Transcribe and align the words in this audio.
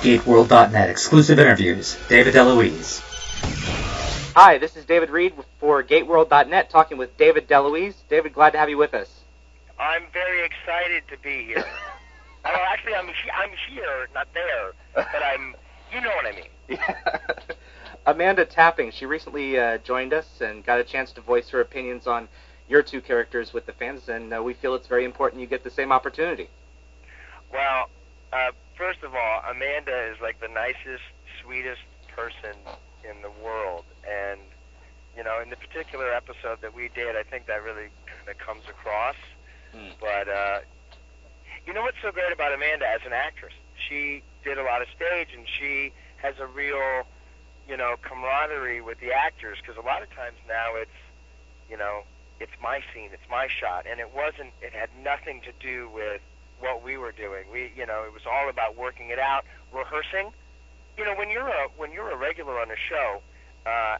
GateWorld.net 0.00 0.90
exclusive 0.90 1.40
interviews. 1.40 1.98
David 2.08 2.32
DeLuise. 2.32 3.00
Hi, 4.34 4.56
this 4.56 4.76
is 4.76 4.84
David 4.84 5.10
Reed 5.10 5.34
for 5.58 5.82
GateWorld.net 5.82 6.70
talking 6.70 6.98
with 6.98 7.16
David 7.16 7.48
DeLuise. 7.48 7.94
David, 8.08 8.32
glad 8.32 8.50
to 8.50 8.58
have 8.58 8.70
you 8.70 8.78
with 8.78 8.94
us. 8.94 9.08
I'm 9.76 10.04
very 10.12 10.44
excited 10.44 11.02
to 11.08 11.18
be 11.18 11.46
here. 11.46 11.64
well, 12.44 12.60
actually, 12.70 12.94
I'm 12.94 13.08
he- 13.08 13.30
I'm 13.34 13.50
here, 13.68 14.08
not 14.14 14.28
there, 14.34 14.72
but 14.94 15.22
I'm. 15.22 15.56
You 15.92 16.00
know 16.00 16.10
what 16.10 16.26
I 16.26 16.32
mean. 16.32 16.78
Amanda 18.06 18.44
Tapping, 18.44 18.92
she 18.92 19.04
recently 19.04 19.58
uh, 19.58 19.78
joined 19.78 20.12
us 20.12 20.40
and 20.40 20.64
got 20.64 20.78
a 20.78 20.84
chance 20.84 21.10
to 21.12 21.20
voice 21.20 21.48
her 21.48 21.60
opinions 21.60 22.06
on 22.06 22.28
your 22.68 22.82
two 22.82 23.00
characters 23.00 23.52
with 23.52 23.66
the 23.66 23.72
fans, 23.72 24.08
and 24.08 24.32
uh, 24.32 24.40
we 24.40 24.54
feel 24.54 24.74
it's 24.76 24.86
very 24.86 25.04
important 25.04 25.40
you 25.40 25.48
get 25.48 25.64
the 25.64 25.70
same 25.70 25.90
opportunity. 25.90 26.48
Well, 27.52 27.88
uh, 28.32 28.52
first 28.76 29.02
of 29.02 29.14
all, 29.14 29.42
Amanda 29.48 30.10
is 30.12 30.20
like 30.20 30.40
the 30.40 30.48
nicest, 30.48 31.04
sweetest 31.42 31.82
person 32.14 32.56
in 33.08 33.22
the 33.22 33.30
world, 33.42 33.84
and 34.08 34.40
you 35.16 35.24
know, 35.24 35.40
in 35.40 35.50
the 35.50 35.56
particular 35.56 36.12
episode 36.12 36.60
that 36.62 36.74
we 36.74 36.88
did, 36.94 37.16
I 37.16 37.24
think 37.24 37.46
that 37.46 37.64
really 37.64 37.88
kind 38.06 38.28
of 38.28 38.38
comes 38.38 38.62
across. 38.68 39.16
Hmm. 39.72 39.90
But 40.00 40.28
uh, 40.28 40.60
you 41.66 41.72
know 41.72 41.82
what's 41.82 41.96
so 42.02 42.12
great 42.12 42.32
about 42.32 42.52
Amanda 42.52 42.86
as 42.86 43.00
an 43.04 43.12
actress? 43.12 43.54
She 43.88 44.22
did 44.44 44.58
a 44.58 44.62
lot 44.62 44.82
of 44.82 44.88
stage, 44.94 45.28
and 45.36 45.46
she 45.48 45.92
has 46.18 46.34
a 46.38 46.46
real, 46.46 47.04
you 47.68 47.76
know, 47.76 47.96
camaraderie 48.02 48.80
with 48.80 49.00
the 49.00 49.12
actors. 49.12 49.58
Because 49.60 49.76
a 49.76 49.86
lot 49.86 50.02
of 50.02 50.10
times 50.14 50.36
now 50.46 50.74
it's, 50.76 50.90
you 51.68 51.76
know, 51.76 52.02
it's 52.40 52.52
my 52.62 52.80
scene, 52.92 53.10
it's 53.12 53.28
my 53.30 53.48
shot, 53.48 53.86
and 53.90 54.00
it 54.00 54.14
wasn't. 54.14 54.52
It 54.62 54.72
had 54.72 54.90
nothing 55.02 55.40
to 55.42 55.52
do 55.58 55.88
with 55.92 56.20
what 56.60 56.82
we 56.82 56.96
were 56.96 57.12
doing. 57.12 57.44
We, 57.52 57.72
you 57.76 57.86
know, 57.86 58.04
it 58.04 58.12
was 58.12 58.22
all 58.30 58.48
about 58.48 58.76
working 58.76 59.10
it 59.10 59.18
out, 59.18 59.44
rehearsing. 59.72 60.32
You 60.96 61.04
know, 61.04 61.14
when 61.14 61.30
you're 61.30 61.48
a 61.48 61.68
when 61.76 61.92
you're 61.92 62.10
a 62.10 62.16
regular 62.16 62.58
on 62.60 62.70
a 62.70 62.76
show, 62.76 63.22
uh, 63.66 63.98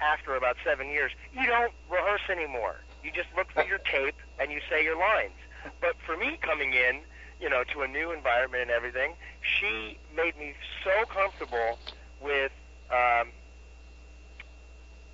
after 0.00 0.36
about 0.36 0.56
seven 0.64 0.88
years, 0.88 1.12
you 1.32 1.46
don't 1.46 1.72
rehearse 1.90 2.22
anymore. 2.30 2.76
You 3.04 3.10
just 3.12 3.28
look 3.36 3.52
through 3.52 3.66
your 3.66 3.78
tape 3.78 4.14
and 4.38 4.50
you 4.50 4.60
say 4.70 4.84
your 4.84 4.98
lines. 4.98 5.34
But 5.80 5.96
for 6.06 6.16
me 6.16 6.38
coming 6.40 6.72
in, 6.72 7.00
you 7.40 7.48
know, 7.50 7.64
to 7.72 7.82
a 7.82 7.88
new 7.88 8.12
environment 8.12 8.62
and 8.62 8.70
everything, 8.70 9.14
she 9.40 9.98
made 10.16 10.38
me 10.38 10.54
so 10.84 11.04
comfortable 11.06 11.78
with 12.20 12.52
um, 12.90 13.28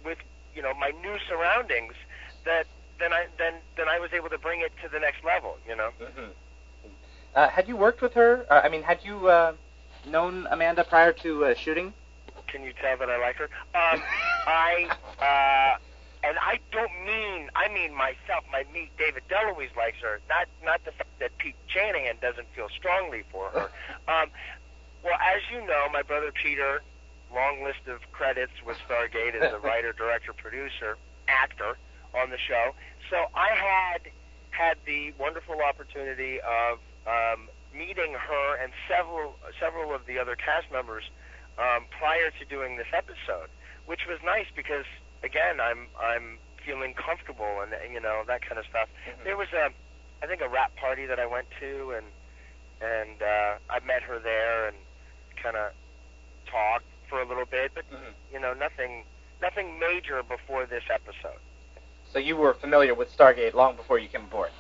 with 0.04 0.18
you 0.54 0.62
know 0.62 0.74
my 0.74 0.92
new 1.02 1.16
surroundings 1.28 1.94
that 2.44 2.66
then 2.98 3.12
I 3.12 3.26
then 3.38 3.54
then 3.76 3.88
I 3.88 3.98
was 3.98 4.12
able 4.12 4.28
to 4.28 4.38
bring 4.38 4.60
it 4.60 4.72
to 4.82 4.88
the 4.88 5.00
next 5.00 5.24
level. 5.24 5.58
You 5.66 5.76
know. 5.76 5.90
Uh, 7.34 7.48
had 7.48 7.68
you 7.68 7.76
worked 7.76 8.02
with 8.02 8.14
her? 8.14 8.46
Uh, 8.50 8.60
I 8.64 8.68
mean, 8.68 8.82
had 8.82 9.00
you 9.04 9.28
uh, 9.28 9.52
known 10.06 10.46
Amanda 10.50 10.84
prior 10.84 11.12
to 11.12 11.46
uh, 11.46 11.54
shooting? 11.54 11.92
Can 12.46 12.62
you 12.62 12.72
tell 12.80 12.96
that 12.96 13.10
I 13.10 13.18
like 13.18 13.36
her? 13.36 13.44
Um, 13.74 14.02
I 14.46 14.88
uh, 15.20 15.78
and 16.26 16.36
I 16.40 16.58
don't 16.72 16.90
mean 17.04 17.50
I 17.54 17.68
mean 17.68 17.94
myself. 17.94 18.44
My 18.50 18.64
me 18.72 18.90
David 18.98 19.22
DeLuise 19.28 19.76
likes 19.76 19.98
her. 20.02 20.20
Not 20.28 20.48
not 20.64 20.84
the 20.84 20.92
fact 20.92 21.10
that 21.20 21.36
Pete 21.38 21.56
Shanahan 21.66 22.16
doesn't 22.22 22.46
feel 22.54 22.68
strongly 22.76 23.24
for 23.30 23.50
her. 23.50 23.70
Um, 24.08 24.30
well, 25.04 25.18
as 25.20 25.42
you 25.52 25.60
know, 25.66 25.86
my 25.92 26.00
brother 26.00 26.32
Peter, 26.32 26.80
long 27.32 27.62
list 27.62 27.86
of 27.88 28.00
credits 28.10 28.52
with 28.66 28.78
Stargate 28.88 29.34
as 29.34 29.52
a 29.52 29.58
writer, 29.66 29.92
director, 29.92 30.32
producer, 30.32 30.96
actor 31.28 31.76
on 32.14 32.30
the 32.30 32.38
show. 32.38 32.74
So 33.10 33.26
I 33.34 33.48
had 33.54 34.10
had 34.50 34.78
the 34.86 35.12
wonderful 35.18 35.60
opportunity 35.60 36.40
of 36.40 36.78
um, 37.08 37.48
meeting 37.72 38.12
her 38.12 38.56
and 38.62 38.72
several 38.88 39.34
several 39.58 39.94
of 39.94 40.04
the 40.06 40.18
other 40.18 40.36
cast 40.36 40.70
members 40.70 41.04
um, 41.58 41.86
prior 41.98 42.30
to 42.38 42.44
doing 42.44 42.76
this 42.76 42.92
episode, 42.92 43.48
which 43.86 44.06
was 44.06 44.18
nice 44.24 44.46
because 44.54 44.84
again, 45.22 45.60
I'm 45.60 45.86
I'm 45.98 46.38
feeling 46.64 46.94
comfortable 46.94 47.62
and 47.62 47.72
you 47.92 48.00
know 48.00 48.22
that 48.26 48.42
kind 48.42 48.58
of 48.58 48.66
stuff. 48.66 48.88
There 49.24 49.36
was 49.36 49.48
a, 49.54 49.70
I 50.22 50.26
think 50.26 50.42
a 50.42 50.48
wrap 50.48 50.76
party 50.76 51.06
that 51.06 51.18
I 51.18 51.26
went 51.26 51.46
to 51.60 51.94
and 51.96 52.06
and 52.80 53.22
uh, 53.22 53.54
I 53.70 53.80
met 53.84 54.02
her 54.02 54.18
there 54.18 54.68
and 54.68 54.76
kind 55.42 55.56
of 55.56 55.72
talked 56.46 56.84
for 57.08 57.20
a 57.20 57.26
little 57.26 57.46
bit, 57.46 57.72
but 57.74 57.84
you 58.32 58.40
know 58.40 58.54
nothing 58.54 59.04
nothing 59.40 59.78
major 59.78 60.22
before 60.22 60.66
this 60.66 60.84
episode. 60.92 61.40
So 62.12 62.18
you 62.18 62.36
were 62.36 62.54
familiar 62.54 62.94
with 62.94 63.14
Stargate 63.16 63.54
long 63.54 63.76
before 63.76 63.98
you 63.98 64.08
came 64.08 64.22
aboard. 64.22 64.50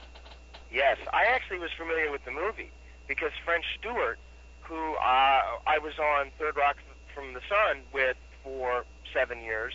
Yes, 0.70 0.98
I 1.12 1.24
actually 1.24 1.58
was 1.58 1.70
familiar 1.76 2.10
with 2.10 2.24
the 2.24 2.30
movie 2.30 2.70
because 3.06 3.32
French 3.44 3.64
Stewart, 3.78 4.18
who 4.62 4.94
uh, 4.94 5.42
I 5.66 5.78
was 5.82 5.98
on 5.98 6.30
Third 6.38 6.56
Rock 6.56 6.76
from 7.14 7.32
the 7.32 7.40
Sun 7.48 7.82
with 7.92 8.16
for 8.44 8.84
seven 9.12 9.40
years, 9.42 9.72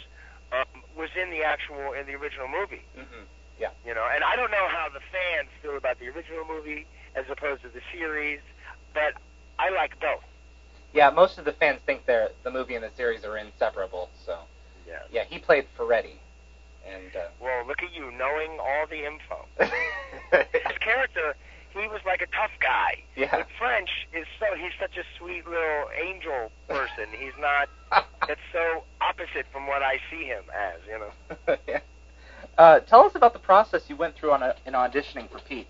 um, 0.51 0.83
was 0.95 1.09
in 1.19 1.31
the 1.31 1.43
actual 1.43 1.93
in 1.93 2.05
the 2.05 2.13
original 2.13 2.47
movie. 2.47 2.83
Mm-hmm. 2.97 3.23
Yeah. 3.59 3.69
You 3.85 3.93
know, 3.93 4.07
and 4.13 4.23
I 4.23 4.35
don't 4.35 4.51
know 4.51 4.67
how 4.69 4.87
the 4.93 4.99
fans 5.11 5.49
feel 5.61 5.77
about 5.77 5.99
the 5.99 6.07
original 6.09 6.45
movie 6.45 6.85
as 7.15 7.25
opposed 7.29 7.61
to 7.63 7.69
the 7.69 7.81
series, 7.91 8.39
but 8.93 9.13
I 9.59 9.69
like 9.69 9.99
both. 9.99 10.23
Yeah, 10.93 11.09
most 11.09 11.37
of 11.39 11.45
the 11.45 11.53
fans 11.53 11.79
think 11.85 12.05
they're 12.05 12.29
the 12.43 12.51
movie 12.51 12.75
and 12.75 12.83
the 12.83 12.91
series 12.95 13.23
are 13.25 13.37
inseparable. 13.37 14.09
So 14.25 14.37
Yeah. 14.87 14.99
yeah, 15.11 15.23
he 15.23 15.39
played 15.39 15.65
Ferretti, 15.75 16.19
and 16.87 17.15
uh, 17.15 17.27
Well, 17.39 17.65
look 17.67 17.81
at 17.83 17.93
you 17.93 18.11
knowing 18.11 18.59
all 18.59 18.85
the 18.89 19.05
info. 19.05 19.45
His 20.31 20.77
character, 20.79 21.35
he 21.71 21.87
was 21.87 22.01
like 22.05 22.21
a 22.21 22.27
tough 22.27 22.51
guy. 22.59 23.03
yeah, 23.15 23.29
But 23.31 23.47
French 23.57 23.89
is 24.13 24.25
so 24.39 24.45
he's 24.55 24.71
such 24.79 24.97
a 24.97 25.03
sweet 25.17 25.45
little 25.47 25.89
angel 26.01 26.51
person. 26.67 27.05
He's 27.17 27.33
not. 27.39 27.69
It's 28.29 28.39
so 28.53 28.85
opposite 29.01 29.45
from 29.51 29.67
what 29.67 29.83
I 29.83 29.99
see 30.09 30.23
him 30.23 30.43
as. 30.55 30.79
You 30.87 30.99
know. 30.99 31.57
yeah. 31.67 31.79
Uh, 32.57 32.79
tell 32.79 33.01
us 33.03 33.15
about 33.15 33.33
the 33.33 33.39
process 33.39 33.89
you 33.89 33.97
went 33.97 34.15
through 34.15 34.31
on 34.31 34.41
a, 34.41 34.55
in 34.65 34.73
auditioning 34.73 35.29
for 35.29 35.39
Pete. 35.39 35.67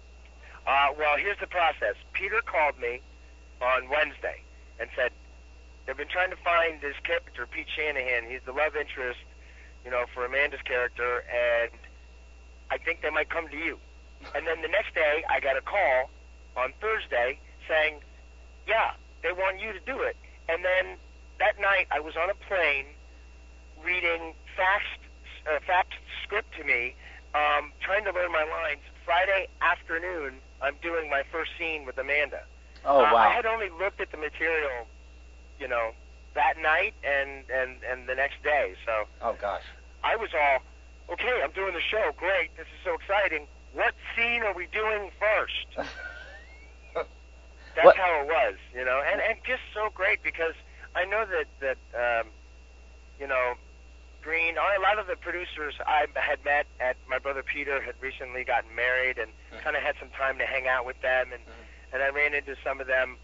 Uh, 0.68 0.90
well, 0.96 1.18
here's 1.18 1.40
the 1.40 1.48
process. 1.48 1.96
Peter 2.14 2.42
called 2.46 2.78
me 2.80 3.02
on 3.60 3.90
Wednesday 3.90 4.42
and 4.80 4.88
said 4.96 5.12
they've 5.88 5.98
been 5.98 6.08
trying 6.08 6.30
to 6.30 6.36
find 6.38 6.80
this 6.80 6.96
character, 7.04 7.48
Pete 7.48 7.66
Shanahan. 7.76 8.30
He's 8.30 8.42
the 8.46 8.52
love 8.54 8.76
interest, 8.76 9.20
you 9.84 9.92
know, 9.92 10.06
for 10.14 10.26
Amanda's 10.26 10.62
character, 10.64 11.24
and 11.30 11.72
I 12.72 12.78
think 12.78 13.02
they 13.02 13.10
might 13.10 13.30
come 13.30 13.48
to 13.50 13.58
you. 13.58 13.78
And 14.36 14.48
then 14.48 14.62
the 14.62 14.68
next 14.70 14.96
day, 14.96 15.24
I 15.30 15.40
got 15.40 15.58
a 15.58 15.62
call 15.62 16.10
on 16.56 16.74
Thursday 16.80 17.40
saying, 17.68 18.00
yeah, 18.68 18.94
they 19.22 19.32
want 19.32 19.60
you 19.60 19.74
to 19.74 19.80
do 19.80 20.00
it. 20.02 20.16
And 20.48 20.64
then 20.64 20.98
that 21.40 21.60
night, 21.60 21.88
I 21.92 22.00
was 22.00 22.16
on 22.16 22.30
a 22.30 22.36
plane 22.48 22.86
reading 23.84 24.34
fast, 24.56 25.00
uh, 25.48 25.60
fact 25.66 25.94
script 26.24 26.56
to 26.58 26.64
me, 26.64 26.96
um, 27.36 27.72
trying 27.82 28.06
to 28.06 28.12
learn 28.12 28.32
my 28.32 28.44
lines. 28.44 28.82
Friday 29.04 29.48
afternoon, 29.62 30.36
I'm 30.62 30.76
doing 30.82 31.10
my 31.10 31.24
first 31.32 31.52
scene 31.60 31.86
with 31.86 31.98
Amanda. 31.98 32.44
Oh 32.86 33.04
Uh, 33.04 33.14
I 33.16 33.30
had 33.30 33.46
only 33.46 33.70
looked 33.70 34.00
at 34.00 34.12
the 34.12 34.18
material, 34.18 34.88
you 35.60 35.68
know, 35.68 35.92
that 36.36 36.58
night 36.62 36.94
and 37.04 37.44
and 37.54 37.78
and 37.90 38.08
the 38.08 38.16
next 38.16 38.42
day. 38.44 38.74
So 38.86 39.06
Oh 39.22 39.34
gosh. 39.40 39.64
I 40.04 40.16
was 40.18 40.30
all, 40.34 40.60
okay, 41.14 41.42
I'm 41.44 41.52
doing 41.52 41.74
the 41.74 41.82
show. 41.82 42.12
Great, 42.18 42.56
this 42.58 42.66
is 42.68 42.80
so 42.84 42.94
exciting. 42.96 43.48
What 43.74 43.94
scene 44.16 44.44
are 44.44 44.54
we 44.54 44.68
doing 44.68 45.12
first? 45.20 45.88
That's 47.76 47.86
What- 47.86 47.98
how 47.98 48.22
it 48.22 48.28
was, 48.28 48.56
you 48.74 48.86
know, 48.86 49.02
and 49.12 49.20
and 49.22 49.38
just 49.46 49.62
so 49.74 49.90
great 49.94 50.22
because 50.24 50.54
I 50.96 51.06
know 51.06 51.26
that 51.26 51.48
that 51.60 52.22
um, 52.22 52.28
you 53.20 53.28
know, 53.28 53.54
Green. 54.22 54.56
A 54.58 54.80
lot 54.82 55.00
of 55.00 55.08
the 55.08 55.16
producers 55.16 55.74
I 55.86 56.06
had 56.16 56.44
met 56.46 56.66
at 56.80 56.96
my 57.10 57.18
brother 57.20 57.44
Peter 57.44 57.82
had 57.82 57.96
recently 58.00 58.44
gotten 58.44 58.74
married 58.76 59.18
and 59.18 59.32
Mhm. 59.52 59.62
kind 59.64 59.76
of 59.76 59.82
had 59.84 59.96
some 60.00 60.10
time 60.12 60.38
to 60.38 60.46
hang 60.46 60.68
out 60.68 60.86
with 60.86 61.02
them, 61.02 61.34
and 61.34 61.42
Mhm. 61.44 61.94
and 61.94 62.04
I 62.04 62.10
ran 62.10 62.34
into 62.36 62.56
some 62.64 62.80
of 62.80 62.88
them 62.88 63.18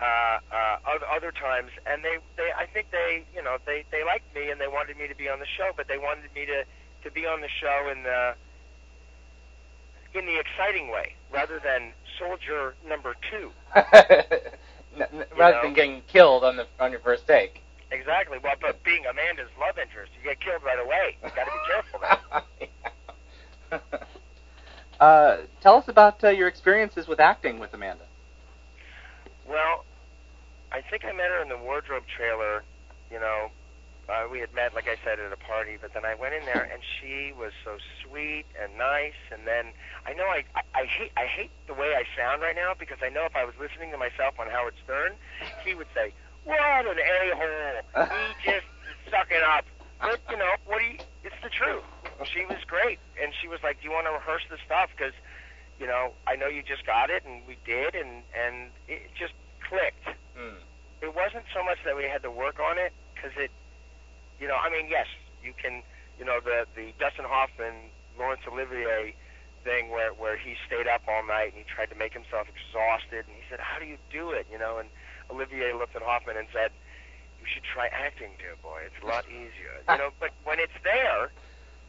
uh, 0.00 0.38
uh, 0.52 0.78
other 1.14 1.32
times, 1.32 1.70
and 1.86 2.04
they 2.04 2.18
they 2.36 2.50
I 2.56 2.66
think 2.66 2.90
they 2.90 3.24
you 3.34 3.42
know 3.42 3.58
they 3.66 3.84
they 3.90 4.04
liked 4.04 4.34
me 4.34 4.50
and 4.50 4.60
they 4.60 4.68
wanted 4.68 4.96
me 4.96 5.08
to 5.08 5.14
be 5.14 5.28
on 5.28 5.38
the 5.38 5.46
show, 5.46 5.70
but 5.76 5.88
they 5.88 5.98
wanted 5.98 6.34
me 6.34 6.46
to 6.46 6.64
to 7.04 7.10
be 7.10 7.26
on 7.26 7.40
the 7.40 7.48
show 7.60 7.90
in 7.90 8.02
the 8.02 8.34
in 10.14 10.26
the 10.26 10.38
exciting 10.38 10.90
way 10.90 11.14
rather 11.32 11.60
than 11.62 11.92
soldier 12.18 12.74
number 12.86 13.14
two. 13.30 13.50
Rather 15.36 15.56
know? 15.56 15.62
than 15.62 15.74
getting 15.74 16.02
killed 16.06 16.44
on 16.44 16.56
the 16.56 16.66
on 16.78 16.92
your 16.92 17.00
first 17.00 17.26
take. 17.26 17.60
Exactly. 17.90 18.38
Well, 18.42 18.54
but 18.60 18.82
being 18.84 19.04
Amanda's 19.06 19.50
love 19.60 19.78
interest, 19.78 20.12
you 20.16 20.28
get 20.28 20.40
killed 20.40 20.62
right 20.64 20.78
away. 20.78 21.16
You 21.22 21.30
got 21.34 21.44
to 21.44 21.50
be 21.50 21.58
careful. 21.68 22.00
Now. 23.70 23.80
uh, 25.00 25.36
tell 25.60 25.76
us 25.76 25.88
about 25.88 26.22
uh, 26.22 26.28
your 26.28 26.48
experiences 26.48 27.06
with 27.06 27.20
acting 27.20 27.58
with 27.58 27.74
Amanda. 27.74 28.04
Well, 29.48 29.84
I 30.72 30.80
think 30.80 31.04
I 31.04 31.12
met 31.12 31.30
her 31.30 31.42
in 31.42 31.48
the 31.48 31.58
wardrobe 31.58 32.04
trailer. 32.06 32.64
You 33.10 33.20
know, 33.20 33.50
uh, 34.08 34.26
we 34.30 34.40
had 34.40 34.52
met, 34.54 34.74
like 34.74 34.88
I 34.88 34.96
said, 35.04 35.18
at 35.20 35.32
a 35.32 35.36
party. 35.36 35.78
But 35.80 35.94
then 35.94 36.04
I 36.04 36.14
went 36.14 36.34
in 36.34 36.44
there, 36.44 36.68
and 36.70 36.82
she 36.82 37.32
was 37.32 37.52
so 37.64 37.76
sweet 38.02 38.44
and 38.60 38.76
nice. 38.76 39.18
And 39.32 39.46
then 39.46 39.66
I 40.06 40.12
know 40.14 40.24
I, 40.24 40.44
I, 40.54 40.62
I 40.74 40.84
hate 40.84 41.12
I 41.16 41.26
hate 41.26 41.50
the 41.66 41.74
way 41.74 41.94
I 41.94 42.04
sound 42.16 42.42
right 42.42 42.56
now 42.56 42.72
because 42.78 42.98
I 43.02 43.08
know 43.08 43.24
if 43.24 43.36
I 43.36 43.44
was 43.44 43.54
listening 43.60 43.90
to 43.92 43.98
myself 43.98 44.34
on 44.38 44.48
Howard 44.48 44.74
Stern, 44.84 45.12
he 45.64 45.74
would 45.74 45.88
say, 45.94 46.12
what 46.44 46.86
an 46.86 46.98
a-hole. 46.98 48.08
He 48.42 48.44
just 48.50 48.66
suck 49.10 49.28
it 49.30 49.42
up. 49.42 49.64
But, 50.00 50.20
you 50.30 50.36
know, 50.36 50.52
what 50.66 50.80
do 50.80 50.84
you, 50.84 50.98
it's 51.22 51.36
the 51.42 51.48
truth. 51.48 51.84
She 52.24 52.44
was 52.44 52.58
great. 52.66 52.98
And 53.20 53.32
she 53.40 53.48
was 53.48 53.60
like, 53.62 53.80
do 53.80 53.88
you 53.88 53.92
want 53.92 54.06
to 54.06 54.12
rehearse 54.12 54.42
the 54.50 54.58
stuff? 54.64 54.90
Because, 54.96 55.14
you 55.78 55.86
know, 55.86 56.12
I 56.26 56.36
know 56.36 56.46
you 56.46 56.62
just 56.62 56.86
got 56.86 57.10
it, 57.10 57.24
and 57.24 57.42
we 57.46 57.56
did, 57.64 57.94
and, 57.94 58.22
and 58.34 58.70
it 58.88 59.10
just 59.18 59.34
clicked. 59.68 60.06
Mm. 60.38 60.60
It 61.02 61.14
wasn't 61.14 61.44
so 61.52 61.62
much 61.62 61.78
that 61.84 61.96
we 61.96 62.04
had 62.04 62.22
to 62.22 62.30
work 62.30 62.60
on 62.60 62.78
it, 62.78 62.92
because 63.14 63.32
it, 63.36 63.50
you 64.40 64.48
know, 64.48 64.56
I 64.56 64.70
mean, 64.70 64.86
yes, 64.88 65.06
you 65.42 65.52
can, 65.60 65.82
you 66.18 66.24
know, 66.24 66.40
the, 66.40 66.66
the 66.76 66.92
Dustin 66.98 67.24
Hoffman, 67.24 67.90
Laurence 68.18 68.42
Olivier 68.50 69.14
thing 69.64 69.90
where, 69.90 70.12
where 70.12 70.36
he 70.36 70.54
stayed 70.66 70.86
up 70.86 71.02
all 71.08 71.26
night 71.26 71.56
and 71.56 71.64
he 71.64 71.64
tried 71.64 71.88
to 71.90 71.96
make 71.96 72.12
himself 72.12 72.46
exhausted, 72.48 73.26
and 73.26 73.34
he 73.34 73.42
said, 73.50 73.58
how 73.60 73.78
do 73.78 73.86
you 73.86 73.98
do 74.12 74.30
it, 74.30 74.46
you 74.50 74.58
know, 74.58 74.78
and 74.78 74.88
Olivier 75.30 75.72
looked 75.72 75.96
at 75.96 76.02
Hoffman 76.02 76.36
and 76.36 76.46
said, 76.52 76.70
you 77.40 77.46
should 77.52 77.64
try 77.64 77.88
acting, 77.88 78.30
dear 78.38 78.56
boy. 78.62 78.80
It's 78.86 79.02
a 79.02 79.06
lot 79.06 79.24
easier. 79.28 79.76
You 79.88 79.98
know, 79.98 80.10
but 80.20 80.30
when 80.44 80.58
it's 80.58 80.76
there, 80.82 81.32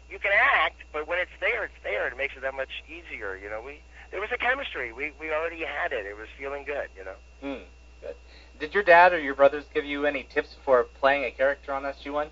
you 0.10 0.20
can 0.20 0.32
act, 0.34 0.84
but 0.94 1.08
when 1.08 1.20
it's 1.20 1.32
there, 1.40 1.66
it's 1.66 1.74
there. 1.84 2.08
It 2.08 2.18
makes 2.18 2.36
it 2.36 2.42
that 2.42 2.54
much 2.54 2.84
easier. 2.88 3.38
You 3.38 3.50
know, 3.50 3.62
we 3.66 3.82
there 4.12 4.20
was 4.20 4.30
a 4.34 4.38
chemistry. 4.38 4.94
We 4.94 5.12
we 5.20 5.32
already 5.32 5.64
had 5.64 5.92
it. 5.92 6.06
It 6.06 6.16
was 6.16 6.28
feeling 6.38 6.64
good. 6.66 6.90
You 6.98 7.06
know. 7.06 7.16
Mm. 7.44 7.64
Good. 8.02 8.16
Did 8.60 8.74
your 8.74 8.84
dad 8.84 9.14
or 9.14 9.20
your 9.20 9.36
brothers 9.36 9.66
give 9.74 9.86
you 9.86 10.06
any 10.06 10.24
tips 10.24 10.56
for 10.64 10.84
playing 11.00 11.26
a 11.26 11.32
character 11.32 11.74
on 11.74 11.84
SG1? 11.84 12.28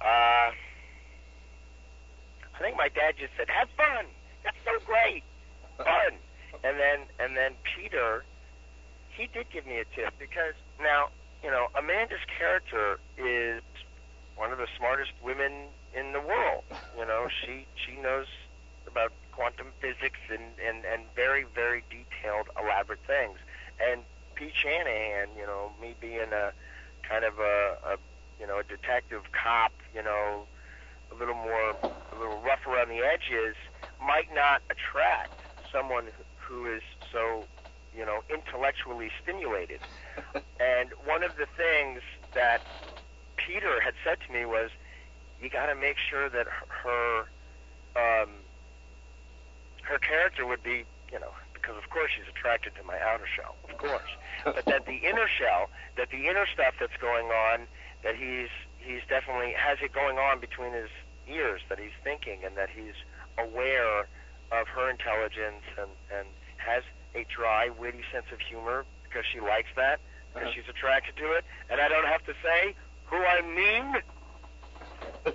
Uh, 0.00 0.04
I 0.04 0.52
think 2.60 2.76
my 2.76 2.88
dad 2.88 3.14
just 3.18 3.32
said, 3.36 3.48
"Have 3.48 3.68
fun. 3.76 4.06
That's 4.44 4.56
so 4.64 4.78
great, 4.84 5.22
fun." 5.78 6.12
and 6.64 6.78
then 6.78 7.00
and 7.18 7.36
then 7.36 7.52
Peter, 7.62 8.24
he 9.16 9.28
did 9.32 9.46
give 9.50 9.66
me 9.66 9.78
a 9.78 9.84
tip 9.94 10.14
because 10.18 10.54
now 10.80 11.08
you 11.42 11.50
know 11.50 11.68
Amanda's 11.78 12.18
character 12.38 12.98
is 13.16 13.62
one 14.36 14.52
of 14.52 14.58
the 14.58 14.68
smartest 14.76 15.12
women 15.22 15.52
in 15.94 16.12
the 16.12 16.20
world. 16.20 16.64
You 16.96 17.06
know, 17.06 17.28
she 17.44 17.66
she 17.74 18.00
knows 18.00 18.26
about 18.86 19.12
quantum 19.32 19.68
physics 19.80 20.20
and 20.30 20.44
and 20.64 20.84
and 20.84 21.02
very 21.14 21.44
very 21.54 21.82
detailed, 21.90 22.48
elaborate 22.60 23.00
things. 23.06 23.38
And 23.80 24.02
Pete 24.34 24.54
Shanahan, 24.54 25.28
you 25.36 25.46
know, 25.46 25.72
me 25.80 25.94
being 26.00 26.32
a 26.32 26.52
kind 27.02 27.24
of 27.24 27.38
a, 27.38 27.76
a 27.84 27.96
you 28.40 28.46
know 28.46 28.58
a 28.58 28.64
detective 28.64 29.22
cop, 29.32 29.72
you 29.94 30.02
know, 30.02 30.46
a 31.10 31.14
little 31.14 31.34
more 31.34 31.70
a 31.70 32.18
little 32.18 32.40
rough 32.42 32.66
around 32.66 32.88
the 32.88 33.00
edges, 33.04 33.56
might 34.00 34.32
not 34.34 34.62
attract 34.70 35.32
someone 35.72 36.06
who 36.36 36.66
is 36.66 36.82
so 37.12 37.44
you 37.96 38.04
know 38.04 38.22
intellectually 38.30 39.10
stimulated. 39.22 39.80
and 40.60 40.90
one 41.04 41.22
of 41.22 41.36
the 41.36 41.46
things 41.56 42.00
that 42.34 42.60
Peter 43.46 43.80
had 43.80 43.94
said 44.04 44.18
to 44.26 44.32
me 44.32 44.44
was, 44.44 44.70
you 45.40 45.48
got 45.48 45.66
to 45.66 45.74
make 45.74 45.96
sure 45.98 46.28
that 46.28 46.46
her 46.82 47.20
um, 47.94 48.30
her 49.82 49.98
character 49.98 50.44
would 50.46 50.62
be, 50.62 50.84
you 51.12 51.20
know, 51.20 51.30
because 51.54 51.76
of 51.76 51.88
course 51.90 52.10
she's 52.16 52.28
attracted 52.28 52.74
to 52.76 52.82
my 52.82 52.98
outer 53.00 53.26
shell, 53.26 53.54
of 53.70 53.78
course, 53.78 54.10
but 54.44 54.64
that 54.66 54.86
the 54.86 54.96
inner 55.06 55.28
shell, 55.28 55.70
that 55.96 56.10
the 56.10 56.26
inner 56.26 56.46
stuff 56.52 56.74
that's 56.80 56.96
going 57.00 57.26
on, 57.26 57.60
that 58.02 58.16
he's 58.16 58.48
he's 58.78 59.00
definitely 59.08 59.52
has 59.56 59.78
it 59.82 59.92
going 59.92 60.18
on 60.18 60.40
between 60.40 60.72
his 60.72 60.90
ears, 61.28 61.60
that 61.68 61.78
he's 61.78 61.94
thinking, 62.02 62.40
and 62.44 62.56
that 62.56 62.68
he's 62.70 62.94
aware 63.38 64.08
of 64.52 64.66
her 64.68 64.90
intelligence 64.90 65.64
and 65.78 65.90
and 66.16 66.26
has 66.56 66.82
a 67.14 67.24
dry, 67.34 67.70
witty 67.78 68.02
sense 68.12 68.26
of 68.32 68.40
humor 68.40 68.84
because 69.04 69.24
she 69.30 69.40
likes 69.40 69.68
that, 69.76 70.00
because 70.34 70.48
Uh-huh. 70.48 70.54
she's 70.56 70.68
attracted 70.68 71.16
to 71.16 71.32
it, 71.32 71.44
and 71.70 71.80
I 71.80 71.88
don't 71.88 72.06
have 72.06 72.24
to 72.26 72.34
say 72.42 72.74
who 73.06 73.16
I 73.16 73.42
mean. 73.42 74.02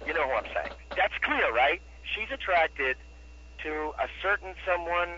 You 0.07 0.13
know 0.13 0.23
who 0.27 0.33
I'm 0.33 0.45
saying. 0.53 0.71
That's 0.95 1.13
clear, 1.21 1.53
right? 1.53 1.81
She's 2.15 2.31
attracted 2.31 2.97
to 3.63 3.91
a 4.00 4.07
certain 4.21 4.53
someone 4.65 5.09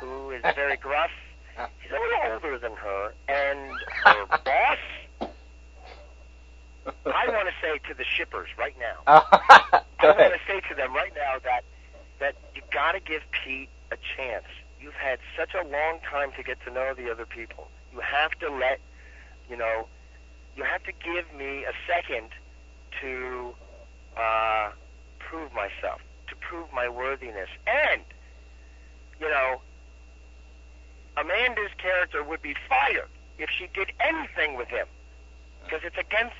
who 0.00 0.30
is 0.30 0.42
very 0.54 0.76
gruff. 0.76 1.10
He's 1.82 1.90
a 1.90 1.94
little 1.94 2.32
older 2.32 2.58
than 2.58 2.72
her, 2.76 3.12
and 3.28 3.72
her 4.04 4.26
boss. 4.44 4.78
I 7.06 7.28
want 7.28 7.48
to 7.48 7.54
say 7.60 7.78
to 7.88 7.94
the 7.94 8.04
shippers 8.04 8.48
right 8.58 8.74
now. 8.78 9.02
Go 10.00 10.08
I 10.08 10.16
want 10.16 10.34
to 10.34 10.40
say 10.46 10.60
to 10.68 10.74
them 10.74 10.94
right 10.94 11.12
now 11.14 11.38
that 11.44 11.64
that 12.20 12.36
you 12.54 12.62
got 12.72 12.92
to 12.92 13.00
give 13.00 13.22
Pete 13.32 13.68
a 13.90 13.96
chance. 14.16 14.44
You've 14.80 14.94
had 14.94 15.18
such 15.36 15.54
a 15.54 15.66
long 15.66 16.00
time 16.08 16.32
to 16.36 16.42
get 16.42 16.58
to 16.64 16.72
know 16.72 16.94
the 16.94 17.10
other 17.10 17.26
people. 17.26 17.68
You 17.92 18.00
have 18.00 18.30
to 18.40 18.50
let, 18.50 18.80
you 19.48 19.56
know, 19.56 19.88
you 20.56 20.64
have 20.64 20.82
to 20.84 20.92
give 20.92 21.24
me 21.36 21.64
a 21.64 21.72
second 21.86 22.30
to 23.00 23.54
uh, 24.16 24.70
prove 25.18 25.52
myself, 25.52 26.00
to 26.28 26.36
prove 26.36 26.72
my 26.72 26.88
worthiness, 26.88 27.48
and 27.66 28.02
you 29.20 29.28
know, 29.28 29.60
Amanda's 31.16 31.70
character 31.78 32.22
would 32.24 32.42
be 32.42 32.54
fired 32.68 33.08
if 33.38 33.50
she 33.50 33.68
did 33.74 33.92
anything 34.00 34.56
with 34.56 34.68
him 34.68 34.86
because 35.64 35.80
it's 35.84 35.98
against, 35.98 36.36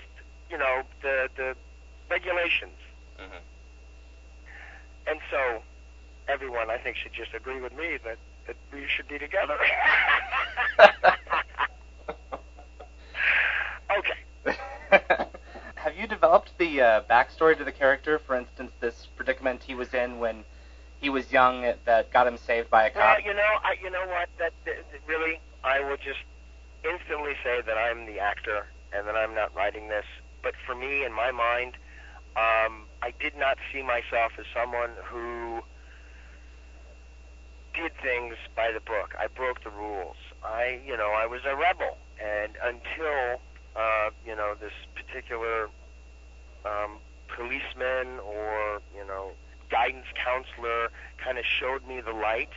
you 0.50 0.58
know, 0.58 0.82
the 1.02 1.28
the 1.36 1.56
regulations. 2.10 2.76
Mhm. 3.18 3.40
And 5.06 5.20
so, 5.30 5.62
everyone, 6.28 6.70
I 6.70 6.78
think, 6.78 6.96
should 6.96 7.12
just 7.12 7.34
agree 7.34 7.60
with 7.60 7.72
me 7.74 7.96
that, 8.04 8.18
that 8.46 8.56
we 8.72 8.86
should 8.86 9.08
be 9.08 9.18
together. 9.18 9.58
okay. 13.98 14.56
Have 15.76 15.96
you 15.96 16.06
developed 16.06 16.52
the 16.58 16.80
uh, 16.80 17.00
backstory 17.10 17.56
to 17.56 17.64
the 17.64 17.72
character? 17.72 18.18
For 18.18 18.36
instance, 18.36 18.72
this 18.80 19.08
predicament 19.16 19.62
he 19.62 19.74
was 19.74 19.94
in 19.94 20.18
when 20.18 20.44
he 21.00 21.08
was 21.08 21.32
young 21.32 21.62
that 21.84 22.12
got 22.12 22.26
him 22.26 22.36
saved 22.36 22.70
by 22.70 22.88
a 22.88 22.92
Well, 22.94 23.16
cop. 23.16 23.24
you 23.24 23.34
know, 23.34 23.52
I, 23.64 23.76
you 23.82 23.90
know 23.90 24.06
what? 24.08 24.28
That, 24.38 24.52
that 24.66 24.76
that 24.92 25.00
really, 25.06 25.40
I 25.64 25.80
will 25.80 25.96
just 25.96 26.20
instantly 26.84 27.34
say 27.44 27.60
that 27.62 27.78
I'm 27.78 28.06
the 28.06 28.18
actor 28.18 28.66
and 28.92 29.06
that 29.06 29.16
I'm 29.16 29.34
not 29.34 29.54
writing 29.54 29.88
this. 29.88 30.04
But 30.42 30.54
for 30.66 30.74
me, 30.74 31.04
in 31.04 31.12
my 31.12 31.30
mind, 31.30 31.74
um, 32.36 32.86
I 33.02 33.12
did 33.20 33.36
not 33.36 33.58
see 33.72 33.82
myself 33.82 34.32
as 34.38 34.46
someone 34.54 34.90
who 35.04 35.62
did 37.74 37.92
things 38.02 38.36
by 38.56 38.72
the 38.72 38.80
book. 38.80 39.14
I 39.18 39.26
broke 39.28 39.62
the 39.62 39.70
rules. 39.70 40.16
I, 40.44 40.80
you 40.86 40.96
know, 40.96 41.12
I 41.12 41.26
was 41.26 41.42
a 41.46 41.54
rebel, 41.56 41.98
and 42.22 42.52
until 42.62 43.40
uh, 43.76 44.10
you 44.26 44.34
know 44.34 44.54
this 44.60 44.72
particular 45.10 45.68
um, 46.64 46.98
policeman 47.34 48.18
or 48.24 48.80
you 48.96 49.06
know 49.06 49.30
guidance 49.70 50.06
counselor 50.14 50.90
kind 51.18 51.38
of 51.38 51.44
showed 51.44 51.86
me 51.86 52.00
the 52.00 52.12
light 52.12 52.50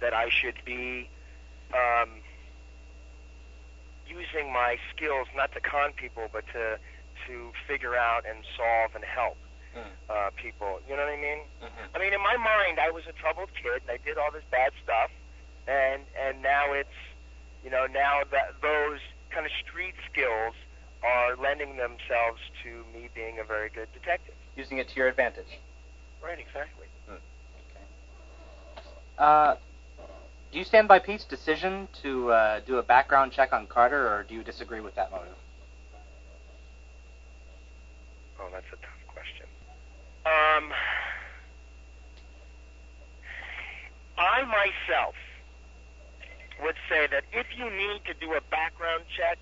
that 0.00 0.12
I 0.14 0.28
should 0.30 0.56
be 0.64 1.08
um, 1.74 2.08
using 4.08 4.52
my 4.52 4.76
skills 4.94 5.28
not 5.36 5.52
to 5.52 5.60
con 5.60 5.92
people, 5.92 6.28
but 6.32 6.44
to 6.52 6.78
to 7.26 7.52
figure 7.68 7.96
out 7.96 8.24
and 8.28 8.38
solve 8.56 8.94
and 8.94 9.04
help 9.04 9.36
Mm. 9.76 9.84
uh, 10.08 10.30
people. 10.34 10.80
You 10.88 10.96
know 10.96 11.04
what 11.04 11.12
I 11.12 11.16
mean? 11.16 11.44
Mhm. 11.62 11.94
I 11.94 11.98
mean, 12.00 12.12
in 12.12 12.20
my 12.20 12.36
mind, 12.36 12.80
I 12.80 12.90
was 12.90 13.06
a 13.06 13.12
troubled 13.12 13.50
kid, 13.54 13.82
and 13.82 13.90
I 13.92 13.98
did 13.98 14.18
all 14.18 14.32
this 14.32 14.42
bad 14.50 14.72
stuff, 14.82 15.12
and 15.68 16.02
and 16.18 16.42
now 16.42 16.72
it's, 16.72 16.98
you 17.62 17.70
know, 17.70 17.86
now 17.86 18.24
that 18.32 18.60
those 18.60 18.98
kind 19.30 19.46
of 19.46 19.52
street 19.52 19.94
skills 20.10 20.54
are 21.02 21.36
lending 21.36 21.76
themselves 21.76 22.40
to 22.62 22.84
me 22.92 23.08
being 23.14 23.38
a 23.38 23.44
very 23.44 23.70
good 23.70 23.88
detective. 23.92 24.34
Using 24.56 24.78
it 24.78 24.88
to 24.88 24.96
your 24.96 25.08
advantage. 25.08 25.58
Right, 26.22 26.38
exactly. 26.38 26.86
Uh, 29.18 29.56
do 30.50 30.58
you 30.58 30.64
stand 30.64 30.88
by 30.88 30.98
Pete's 30.98 31.24
decision 31.24 31.88
to 32.02 32.32
uh, 32.32 32.60
do 32.66 32.78
a 32.78 32.82
background 32.82 33.32
check 33.32 33.52
on 33.52 33.66
Carter, 33.66 34.08
or 34.08 34.24
do 34.24 34.34
you 34.34 34.42
disagree 34.42 34.80
with 34.80 34.94
that 34.94 35.10
motive? 35.10 35.34
Oh, 38.40 38.48
that's 38.50 38.66
a 38.72 38.76
tough 38.76 39.06
question. 39.06 39.46
Um, 40.24 40.72
I 44.16 44.42
myself 44.44 45.14
would 46.62 46.76
say 46.88 47.06
that 47.10 47.24
if 47.32 47.46
you 47.56 47.64
need 47.70 48.00
to 48.06 48.14
do 48.14 48.32
a 48.32 48.40
background 48.50 49.04
check, 49.16 49.38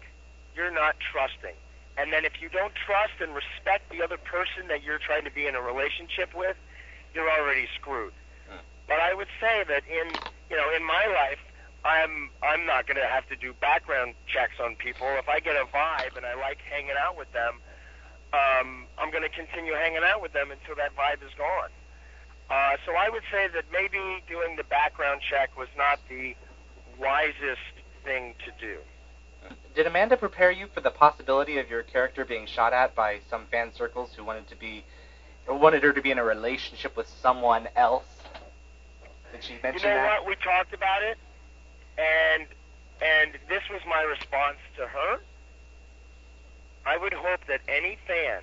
you're 0.54 0.72
not 0.72 0.96
trusting. 1.00 1.54
And 1.96 2.12
then 2.12 2.24
if 2.24 2.40
you 2.40 2.48
don't 2.48 2.74
trust 2.74 3.18
and 3.20 3.34
respect 3.34 3.90
the 3.90 4.02
other 4.02 4.16
person 4.16 4.68
that 4.68 4.82
you're 4.82 4.98
trying 4.98 5.24
to 5.24 5.30
be 5.30 5.46
in 5.46 5.54
a 5.54 5.60
relationship 5.60 6.30
with, 6.34 6.56
you're 7.12 7.28
already 7.28 7.66
screwed. 7.74 8.12
Hmm. 8.48 8.62
But 8.86 9.00
I 9.00 9.14
would 9.14 9.28
say 9.40 9.64
that 9.66 9.82
in 9.88 10.06
you 10.50 10.56
know 10.56 10.70
in 10.74 10.84
my 10.86 11.06
life, 11.06 11.42
I'm 11.84 12.30
I'm 12.42 12.66
not 12.66 12.86
going 12.86 13.02
to 13.02 13.06
have 13.06 13.26
to 13.28 13.36
do 13.36 13.52
background 13.60 14.14
checks 14.26 14.60
on 14.62 14.76
people. 14.76 15.06
If 15.18 15.28
I 15.28 15.40
get 15.40 15.56
a 15.56 15.66
vibe 15.66 16.16
and 16.16 16.24
I 16.24 16.34
like 16.34 16.58
hanging 16.62 16.94
out 16.98 17.16
with 17.16 17.32
them, 17.32 17.58
um, 18.32 18.86
I'm 18.98 19.10
going 19.10 19.24
to 19.24 19.34
continue 19.34 19.72
hanging 19.74 20.04
out 20.04 20.22
with 20.22 20.32
them 20.32 20.50
until 20.50 20.76
that 20.76 20.94
vibe 20.94 21.24
is 21.26 21.34
gone. 21.36 21.70
Uh, 22.50 22.76
so 22.86 22.92
I 22.92 23.08
would 23.10 23.24
say 23.30 23.48
that 23.52 23.64
maybe 23.72 24.22
doing 24.28 24.56
the 24.56 24.64
background 24.64 25.20
check 25.20 25.56
was 25.58 25.68
not 25.76 25.98
the 26.08 26.34
wisest 26.98 27.74
thing 28.04 28.34
to 28.44 28.52
do. 28.64 28.78
Did 29.78 29.86
Amanda 29.86 30.16
prepare 30.16 30.50
you 30.50 30.66
for 30.74 30.80
the 30.80 30.90
possibility 30.90 31.58
of 31.58 31.70
your 31.70 31.84
character 31.84 32.24
being 32.24 32.46
shot 32.46 32.72
at 32.72 32.96
by 32.96 33.20
some 33.30 33.46
fan 33.46 33.72
circles 33.72 34.10
who 34.12 34.24
wanted 34.24 34.48
to 34.48 34.56
be 34.56 34.82
wanted 35.48 35.84
her 35.84 35.92
to 35.92 36.02
be 36.02 36.10
in 36.10 36.18
a 36.18 36.24
relationship 36.24 36.96
with 36.96 37.06
someone 37.22 37.68
else? 37.76 38.02
Did 39.30 39.44
she 39.44 39.52
mention 39.62 39.88
you 39.88 39.94
know 39.94 40.02
that? 40.02 40.24
what? 40.24 40.28
We 40.28 40.34
talked 40.42 40.74
about 40.74 41.04
it, 41.04 41.16
and 41.96 42.48
and 43.00 43.38
this 43.48 43.62
was 43.70 43.80
my 43.88 44.02
response 44.02 44.56
to 44.78 44.86
her. 44.88 45.20
I 46.84 46.96
would 46.96 47.12
hope 47.12 47.46
that 47.46 47.60
any 47.68 47.98
fan 48.04 48.40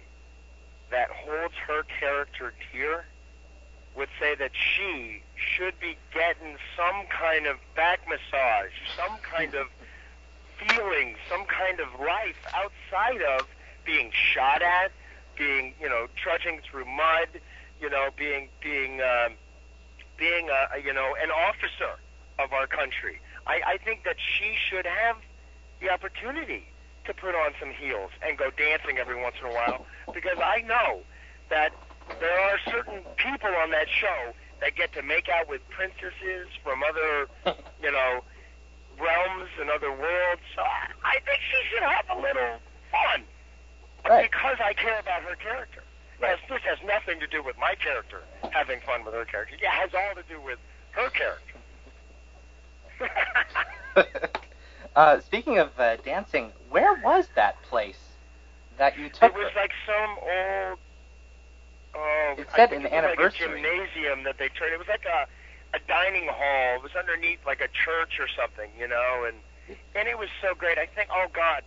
that 0.90 1.10
holds 1.10 1.56
her 1.68 1.84
character 2.00 2.54
dear 2.72 3.04
would 3.98 4.10
say 4.22 4.36
that 4.36 4.52
she 4.54 5.22
should 5.36 5.78
be 5.82 5.98
getting 6.14 6.56
some 6.78 7.08
kind 7.10 7.46
of 7.46 7.58
back 7.76 8.00
massage, 8.08 8.72
some 8.96 9.18
kind 9.18 9.54
of 9.54 9.68
feeling, 10.58 11.16
some 11.30 11.46
kind 11.46 11.80
of 11.80 11.88
life 12.00 12.38
outside 12.54 13.22
of 13.22 13.48
being 13.86 14.12
shot 14.12 14.62
at, 14.62 14.92
being, 15.38 15.74
you 15.80 15.90
know, 15.90 16.08
trudging 16.16 16.62
through 16.70 16.86
mud, 16.86 17.28
you 17.82 17.90
know, 17.90 18.10
being 18.18 18.50
being 18.62 19.02
um, 19.02 19.34
being 20.18 20.50
a, 20.50 20.80
you 20.80 20.94
know 20.94 21.16
an 21.22 21.32
officer 21.32 22.00
of 22.40 22.54
our 22.54 22.68
country. 22.68 23.20
I, 23.48 23.62
I 23.66 23.78
think 23.78 24.04
that 24.06 24.16
she 24.20 24.56
should 24.58 24.86
have 24.86 25.18
the 25.82 25.90
opportunity 25.90 26.68
to 27.06 27.14
put 27.14 27.36
on 27.36 27.52
some 27.60 27.72
heels 27.72 28.12
and 28.26 28.38
go 28.38 28.50
dancing 28.58 28.98
every 28.98 29.22
once 29.22 29.36
in 29.40 29.48
a 29.48 29.54
while 29.54 29.86
because 30.14 30.38
I 30.44 30.62
know 30.62 31.02
that 31.50 31.72
there 32.20 32.40
are 32.40 32.58
certain 32.70 33.02
people 33.18 33.50
on 33.62 33.72
that 33.72 33.88
show 33.90 34.34
that 34.62 34.76
get 34.76 34.94
to 34.94 35.04
make 35.04 35.30
out 35.30 35.48
with 35.48 35.62
princesses 35.70 36.48
from 36.64 36.82
other, 36.84 37.28
you 37.84 37.92
know, 37.92 38.24
realms 39.00 39.50
and 39.60 39.70
other 39.70 39.92
worlds. 39.92 40.42
So 40.56 40.62
I, 40.62 40.88
I 41.04 41.20
think 41.26 41.40
she 41.52 41.60
should 41.70 41.84
have 41.84 42.06
a 42.18 42.20
little 42.22 42.60
fun 42.92 43.24
Right. 44.08 44.30
because 44.32 44.58
I 44.64 44.74
care 44.74 45.00
about 45.00 45.24
her 45.24 45.36
character. 45.36 45.82
Yes, 46.22 46.38
this 46.50 46.62
has 46.62 46.78
nothing 46.86 47.20
to 47.20 47.28
do 47.28 47.44
with 47.44 47.58
my 47.58 47.76
character 47.76 48.22
having 48.52 48.80
fun 48.82 49.04
with 49.04 49.14
her 49.14 49.26
character. 49.26 49.56
Yeah, 49.62 49.70
it 49.70 49.90
has 49.92 49.94
all 49.94 50.16
to 50.16 50.24
do 50.30 50.40
with 50.40 50.60
her 50.92 51.10
character. 51.10 51.60
uh, 54.96 55.20
speaking 55.22 55.58
of 55.60 55.70
uh, 55.80 55.98
dancing, 55.98 56.52
where 56.70 56.94
was 57.04 57.28
that 57.36 57.62
place 57.64 58.00
that 58.78 58.98
you 58.98 59.10
took 59.10 59.24
it 59.32 59.34
was 59.36 59.52
her? 59.54 59.60
like 59.60 59.72
some 59.86 60.18
old. 60.22 60.80
Oh, 61.98 62.36
It 62.38 62.48
said 62.56 62.72
an 62.74 62.86
it 62.86 62.94
anniversary. 62.94 63.48
Like 63.48 63.58
a 63.58 63.62
gymnasium 63.62 64.24
that 64.24 64.38
they 64.38 64.50
turned. 64.50 64.74
It 64.74 64.80
was 64.80 64.88
like 64.88 65.06
a 65.06 65.28
a 65.74 65.80
dining 65.88 66.28
hall. 66.28 66.76
It 66.78 66.84
was 66.84 66.96
underneath 66.96 67.40
like 67.46 67.62
a 67.62 67.68
church 67.68 68.20
or 68.20 68.28
something, 68.28 68.70
you 68.80 68.88
know, 68.88 69.26
and 69.28 69.38
and 69.96 70.08
it 70.08 70.18
was 70.18 70.30
so 70.42 70.54
great. 70.56 70.78
I 70.78 70.86
think. 70.86 71.10
Oh 71.12 71.28
God. 71.34 71.64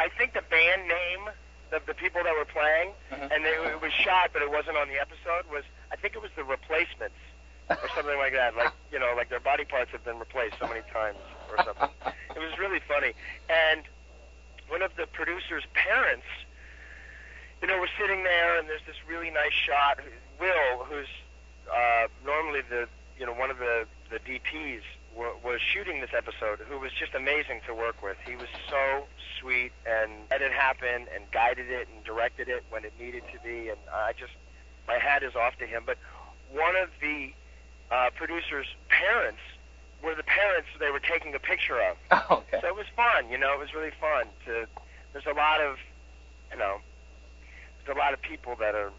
I 0.00 0.08
think 0.18 0.32
the 0.34 0.42
band 0.42 0.88
name 0.88 1.30
of 1.72 1.86
the 1.86 1.94
people 1.94 2.22
that 2.24 2.34
were 2.34 2.44
playing, 2.44 2.92
Mhm. 3.12 3.30
and 3.30 3.44
they, 3.44 3.50
it 3.70 3.80
was 3.80 3.92
shot, 3.92 4.30
but 4.32 4.42
it 4.42 4.50
wasn't 4.50 4.76
on 4.76 4.88
the 4.88 4.98
episode. 5.00 5.46
Was 5.50 5.64
I 5.92 5.96
think 5.96 6.14
it 6.16 6.22
was 6.22 6.30
the 6.36 6.44
Replacements 6.44 7.16
or 7.70 7.88
something 7.94 8.18
like 8.18 8.32
that. 8.32 8.56
Like 8.56 8.72
you 8.90 8.98
know, 8.98 9.14
like 9.16 9.28
their 9.30 9.40
body 9.40 9.64
parts 9.64 9.90
have 9.92 10.04
been 10.04 10.18
replaced 10.18 10.56
so 10.58 10.66
many 10.66 10.82
times 10.92 11.18
or 11.50 11.64
something. 11.64 11.88
It 12.34 12.38
was 12.40 12.58
really 12.58 12.80
funny. 12.88 13.12
And 13.48 13.82
one 14.68 14.82
of 14.82 14.94
the 14.96 15.06
producer's 15.06 15.64
parents, 15.74 16.26
you 17.60 17.68
know, 17.68 17.78
was 17.78 17.90
sitting 17.98 18.24
there, 18.24 18.58
and 18.58 18.68
there's 18.68 18.84
this 18.86 18.96
really 19.06 19.30
nice 19.30 19.52
shot. 19.52 20.00
Will, 20.40 20.84
who's 20.84 21.08
uh, 21.70 22.08
normally 22.24 22.60
the, 22.68 22.88
you 23.18 23.26
know, 23.26 23.32
one 23.32 23.50
of 23.50 23.58
the 23.58 23.86
the 24.10 24.18
DPs, 24.18 24.82
wa- 25.16 25.32
was 25.42 25.60
shooting 25.60 26.00
this 26.00 26.10
episode, 26.16 26.58
who 26.68 26.78
was 26.78 26.92
just 26.92 27.14
amazing 27.14 27.60
to 27.66 27.74
work 27.74 28.02
with. 28.02 28.16
He 28.26 28.36
was 28.36 28.48
so 28.68 29.04
sweet 29.40 29.72
and 29.86 30.12
let 30.30 30.42
it 30.42 30.52
happen 30.52 31.06
and 31.14 31.24
guided 31.32 31.70
it 31.70 31.88
and 31.94 32.04
directed 32.04 32.48
it 32.48 32.62
when 32.70 32.84
it 32.84 32.92
needed 33.00 33.22
to 33.32 33.38
be. 33.42 33.68
And 33.70 33.78
I 33.92 34.12
just, 34.12 34.32
my 34.86 34.98
hat 34.98 35.22
is 35.22 35.34
off 35.34 35.56
to 35.58 35.66
him. 35.66 35.84
But 35.86 35.96
one 36.52 36.76
of 36.76 36.90
the 37.00 37.32
uh, 37.90 38.10
producer's 38.14 38.66
parents 38.90 39.40
were 40.04 40.14
the 40.14 40.24
parents 40.24 40.68
they 40.78 40.90
were 40.90 41.00
taking 41.00 41.34
a 41.34 41.38
picture 41.38 41.80
of. 41.80 41.96
Oh, 42.30 42.36
okay. 42.38 42.58
So 42.60 42.66
it 42.68 42.76
was 42.76 42.86
fun, 42.94 43.30
you 43.30 43.38
know, 43.38 43.54
it 43.54 43.58
was 43.58 43.72
really 43.74 43.92
fun 44.00 44.26
to 44.46 44.66
there's 45.14 45.26
a 45.26 45.32
lot 45.34 45.60
of 45.60 45.76
you 46.52 46.58
know 46.58 46.78
there's 47.84 47.96
a 47.96 47.98
lot 47.98 48.12
of 48.12 48.20
people 48.20 48.56
that 48.60 48.74
are 48.74 48.90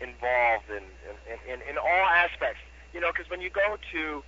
involved 0.00 0.68
in 0.70 0.84
in, 1.28 1.52
in, 1.54 1.60
in 1.68 1.78
all 1.78 2.06
aspects. 2.06 2.60
You 2.94 3.00
know, 3.00 3.10
because 3.12 3.28
when 3.30 3.40
you 3.40 3.50
go 3.50 3.76
to 3.92 4.22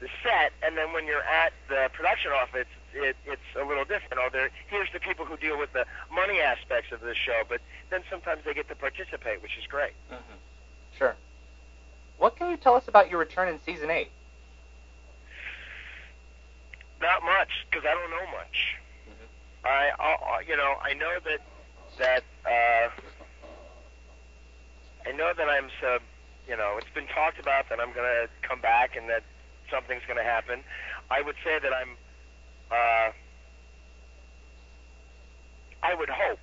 the 0.00 0.08
set 0.22 0.52
and 0.62 0.76
then 0.76 0.92
when 0.92 1.06
you're 1.06 1.22
at 1.22 1.52
the 1.68 1.88
production 1.92 2.30
office, 2.32 2.66
it, 2.92 3.16
it's 3.26 3.48
a 3.60 3.64
little 3.64 3.84
different. 3.84 4.18
Oh, 4.18 4.28
there 4.32 4.50
here's 4.68 4.88
the 4.92 5.00
people 5.00 5.24
who 5.24 5.36
deal 5.36 5.58
with 5.58 5.72
the 5.72 5.84
money 6.12 6.40
aspects 6.40 6.92
of 6.92 7.00
the 7.00 7.14
show, 7.14 7.42
but 7.48 7.60
then 7.90 8.02
sometimes 8.10 8.42
they 8.44 8.54
get 8.54 8.68
to 8.68 8.74
participate, 8.74 9.42
which 9.42 9.56
is 9.58 9.66
great. 9.66 9.92
hmm 10.10 10.16
Sure. 10.96 11.16
What 12.18 12.36
can 12.36 12.50
you 12.50 12.56
tell 12.56 12.74
us 12.74 12.86
about 12.86 13.10
your 13.10 13.18
return 13.18 13.48
in 13.48 13.58
season 13.64 13.90
eight? 13.90 14.10
Not 17.00 17.22
much, 17.24 17.66
because 17.70 17.84
I 17.84 17.92
don't 17.94 18.10
know 18.10 18.26
much. 18.36 18.76
Mhm. 19.08 19.26
I, 19.64 19.90
I, 19.98 20.40
you 20.46 20.56
know, 20.56 20.76
I 20.82 20.94
know 20.94 21.18
that 21.24 21.40
that 21.98 22.24
uh, 22.46 22.88
I 25.06 25.12
know 25.12 25.32
that 25.36 25.48
I'm 25.48 25.68
sub. 25.80 26.02
You 26.48 26.56
know, 26.56 26.76
it's 26.78 26.92
been 26.94 27.06
talked 27.06 27.38
about 27.38 27.68
that 27.70 27.80
I'm 27.80 27.92
gonna 27.92 28.28
come 28.42 28.60
back 28.60 28.96
and 28.96 29.08
that 29.08 29.22
something's 29.70 30.02
gonna 30.06 30.22
happen. 30.22 30.60
I 31.10 31.22
would 31.22 31.36
say 31.44 31.58
that 31.58 31.72
I'm. 31.72 31.96
Uh, 32.70 33.12
I 35.82 35.94
would 35.94 36.08
hope 36.08 36.40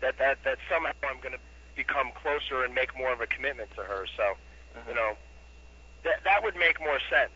that 0.00 0.18
that 0.18 0.38
that 0.44 0.58
somehow 0.70 0.92
I'm 1.08 1.20
gonna 1.20 1.42
become 1.76 2.10
closer 2.22 2.64
and 2.64 2.74
make 2.74 2.96
more 2.96 3.12
of 3.12 3.20
a 3.20 3.26
commitment 3.26 3.70
to 3.74 3.82
her. 3.82 4.06
So, 4.16 4.34
you 4.88 4.94
know, 4.94 5.16
that 6.04 6.22
that 6.24 6.42
would 6.42 6.56
make 6.56 6.80
more 6.80 6.98
sense. 7.10 7.32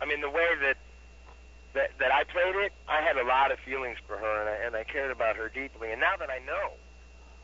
I 0.00 0.06
mean, 0.06 0.20
the 0.20 0.30
way 0.30 0.48
that 0.62 0.76
that 1.74 1.90
that 1.98 2.12
I 2.12 2.24
played 2.24 2.56
it, 2.56 2.72
I 2.88 3.00
had 3.02 3.16
a 3.16 3.24
lot 3.24 3.52
of 3.52 3.58
feelings 3.60 3.98
for 4.06 4.16
her, 4.16 4.40
and 4.40 4.48
I, 4.48 4.66
and 4.66 4.76
I 4.76 4.84
cared 4.84 5.10
about 5.10 5.36
her 5.36 5.48
deeply. 5.48 5.90
And 5.92 6.00
now 6.00 6.16
that 6.18 6.30
I 6.30 6.38
know 6.38 6.72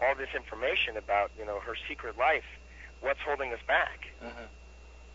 all 0.02 0.14
this 0.14 0.28
information 0.34 0.96
about 0.96 1.30
you 1.38 1.44
know 1.44 1.60
her 1.60 1.74
secret 1.88 2.16
life, 2.18 2.44
what's 3.00 3.20
holding 3.20 3.52
us 3.52 3.60
back? 3.66 4.06
Mhm. 4.22 4.48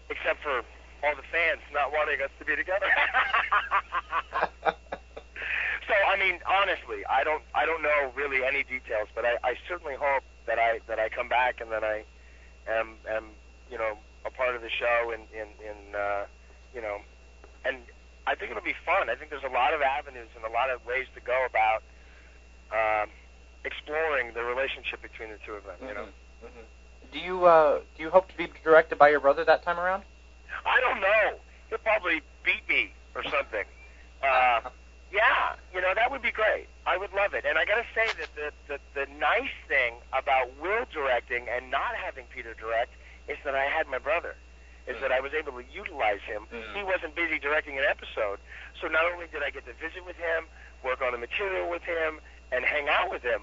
Except 0.10 0.42
for 0.42 0.64
all 1.04 1.16
the 1.16 1.24
fans 1.32 1.62
not 1.74 1.92
wanting 1.92 2.22
us 2.22 2.30
to 2.40 2.46
be 2.46 2.56
together. 2.56 2.86
so 4.66 5.94
I 6.08 6.18
mean, 6.18 6.40
honestly, 6.46 7.06
I 7.10 7.24
don't 7.24 7.44
I 7.56 7.66
don't 7.66 7.82
know 7.82 8.12
really 8.16 8.44
any 8.44 8.64
details, 8.64 9.08
but 9.16 9.26
I, 9.26 9.38
I 9.44 9.56
certainly 9.68 9.96
hope 9.96 10.24
that 10.46 10.60
I 10.60 10.80
that 10.88 11.00
I 11.00 11.10
come 11.10 11.28
back 11.30 11.62
and 11.62 11.72
that 11.72 11.84
I 11.84 12.04
am 12.70 12.96
am 13.10 13.26
you 13.70 13.78
know 13.78 13.98
a 14.26 14.30
part 14.32 14.56
of 14.56 14.62
the 14.62 14.70
show 14.70 15.12
and 15.14 15.24
in 15.34 15.48
in 15.66 15.96
uh, 15.96 16.26
you 16.76 16.82
know 16.82 17.00
and 17.66 17.78
I 18.28 18.36
think 18.36 18.52
it'll 18.52 18.64
be 18.64 18.76
fun. 18.86 19.10
I 19.10 19.16
think 19.16 19.32
there's 19.32 19.44
a 19.44 19.50
lot 19.54 19.74
of 19.74 19.82
avenues 19.82 20.30
and 20.36 20.46
a 20.46 20.50
lot 20.54 20.70
of 20.70 20.86
ways 20.86 21.08
to 21.16 21.22
go 21.22 21.46
about 21.46 21.82
um, 22.72 23.10
exploring 23.64 24.34
the 24.34 24.44
relationship 24.44 25.02
between 25.02 25.30
the 25.30 25.38
two 25.46 25.54
of 25.54 25.64
them. 25.66 25.76
You 25.88 25.94
know, 25.94 26.08
Mhm. 26.44 26.48
Mhm. 26.48 27.12
Do 27.12 27.20
you 27.20 27.46
uh, 27.46 27.80
do 27.98 28.04
you 28.04 28.10
hope 28.10 28.28
to 28.30 28.38
be 28.38 28.48
directed 28.64 28.98
by 28.98 29.10
your 29.10 29.20
brother 29.20 29.44
that 29.46 29.64
time 29.64 29.80
around? 29.80 30.04
I 30.66 30.80
don't 30.82 31.00
know. 31.02 31.40
He'll 31.70 31.78
probably 31.80 32.22
beat 32.44 32.68
me 32.68 32.94
or 33.16 33.24
something. 33.24 33.66
Uh, 34.22 34.70
yeah, 35.12 35.56
you 35.74 35.82
know 35.82 35.96
that 35.96 36.12
would 36.12 36.22
be 36.22 36.30
great. 36.30 36.68
I 36.86 36.96
would 36.96 37.12
love 37.12 37.34
it. 37.34 37.44
And 37.44 37.58
I 37.58 37.66
got 37.66 37.78
to 37.82 37.86
say 37.96 38.06
that 38.22 38.30
the, 38.36 38.54
the 38.70 38.78
the 38.94 39.12
nice 39.18 39.50
thing 39.68 39.96
about 40.14 40.56
Will 40.62 40.86
directing 40.94 41.50
and 41.50 41.72
not 41.72 41.96
having 41.96 42.26
Peter 42.30 42.54
direct 42.54 42.94
is 43.28 43.38
that 43.44 43.56
I 43.56 43.66
had 43.66 43.88
my 43.88 43.98
brother. 43.98 44.36
Is 44.86 44.96
that 45.02 45.12
I 45.12 45.20
was 45.20 45.34
able 45.34 45.54
to 45.54 45.64
utilize 45.74 46.22
him. 46.22 46.46
Mhm. 46.54 46.76
He 46.78 46.84
wasn't 46.84 47.16
busy 47.16 47.40
directing 47.40 47.80
an 47.80 47.84
episode, 47.84 48.38
so 48.80 48.88
not 48.88 49.06
only 49.12 49.26
did 49.34 49.42
I 49.42 49.50
get 49.50 49.66
to 49.66 49.74
visit 49.74 50.06
with 50.06 50.18
him, 50.18 50.46
work 50.84 51.02
on 51.02 51.14
the 51.14 51.18
material 51.18 51.68
with 51.68 51.82
him, 51.82 52.22
and 52.52 52.66
hang 52.66 52.88
out 52.90 53.10
with 53.10 53.22
him, 53.24 53.42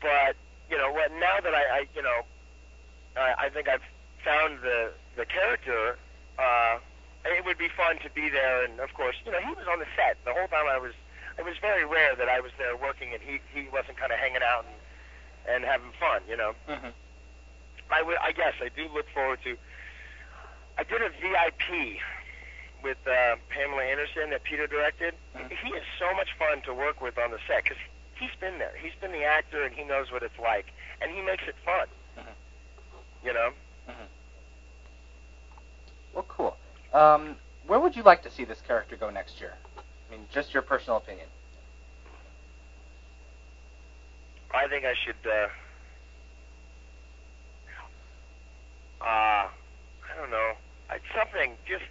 but 0.00 0.36
you 0.70 0.78
know 0.78 0.92
what? 0.92 1.10
Now 1.12 1.40
that 1.42 1.54
I, 1.54 1.82
I 1.82 1.86
you 1.94 2.02
know, 2.02 2.22
I, 3.16 3.46
I 3.46 3.48
think 3.50 3.68
I've 3.68 3.82
found 4.24 4.60
the 4.62 4.92
the 5.16 5.24
character. 5.26 5.98
Uh, 6.38 6.78
it 7.26 7.44
would 7.44 7.58
be 7.58 7.68
fun 7.76 7.98
to 8.02 8.08
be 8.10 8.30
there, 8.30 8.64
and 8.64 8.80
of 8.80 8.94
course, 8.94 9.16
you 9.26 9.32
know, 9.32 9.40
he 9.40 9.52
was 9.54 9.66
on 9.70 9.78
the 9.78 9.86
set 9.96 10.16
the 10.24 10.32
whole 10.32 10.48
time. 10.48 10.66
I 10.68 10.78
was. 10.78 10.92
It 11.38 11.44
was 11.44 11.56
very 11.60 11.84
rare 11.86 12.14
that 12.16 12.28
I 12.28 12.40
was 12.40 12.52
there 12.58 12.76
working 12.76 13.14
and 13.14 13.22
he 13.22 13.40
he 13.54 13.66
wasn't 13.72 13.96
kind 13.96 14.12
of 14.12 14.18
hanging 14.18 14.42
out 14.44 14.66
and 14.66 15.54
and 15.56 15.64
having 15.64 15.90
fun. 15.98 16.20
You 16.28 16.36
know, 16.36 16.52
Mhm. 16.68 16.92
I 17.90 18.02
would. 18.02 18.16
I 18.22 18.32
guess 18.32 18.54
I 18.62 18.68
do 18.68 18.88
look 18.92 19.08
forward 19.10 19.38
to. 19.44 19.56
I 20.78 20.84
did 20.84 21.00
a 21.02 21.08
VIP 21.10 21.98
with 22.82 22.98
uh, 23.06 23.36
Pamela 23.50 23.82
Anderson 23.84 24.30
that 24.30 24.42
Peter 24.44 24.66
directed. 24.66 25.14
Mhm. 25.36 25.50
He 25.50 25.68
is 25.70 25.84
so 25.98 26.12
much 26.14 26.32
fun 26.38 26.60
to 26.62 26.74
work 26.74 27.00
with 27.00 27.16
on 27.18 27.30
the 27.30 27.38
set 27.46 27.64
because 27.64 27.78
he's 28.20 28.30
been 28.40 28.58
there. 28.58 28.72
He's 28.80 28.92
been 29.00 29.12
the 29.12 29.24
actor 29.24 29.64
and 29.64 29.74
he 29.74 29.82
knows 29.84 30.12
what 30.12 30.22
it's 30.22 30.38
like, 30.40 30.66
and 31.00 31.10
he 31.10 31.20
makes 31.22 31.42
it 31.48 31.56
fun. 31.64 31.88
Mhm. 32.18 32.34
You 33.24 33.32
know. 33.32 33.52
Mhm. 33.88 34.08
Well, 36.12 36.24
cool. 36.28 36.56
Um, 36.92 37.38
where 37.66 37.80
would 37.80 37.96
you 37.96 38.02
like 38.02 38.22
to 38.22 38.30
see 38.30 38.44
this 38.44 38.60
character 38.60 38.96
go 38.96 39.10
next 39.10 39.40
year? 39.40 39.56
I 39.76 40.10
mean, 40.10 40.28
just 40.30 40.52
your 40.52 40.62
personal 40.62 40.96
opinion. 40.98 41.28
I 44.52 44.66
think 44.68 44.84
I 44.84 44.94
should. 44.94 45.16
Uh, 45.24 45.48
uh, 49.00 49.48
I 49.48 50.16
don't 50.16 50.30
know. 50.30 50.52
It's 50.90 51.04
something 51.16 51.56
just. 51.66 51.84